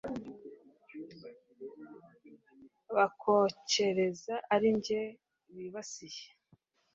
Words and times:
bakokereza 2.95 4.33
ari 4.53 4.69
jye 4.85 5.01
bibasiye 5.55 6.23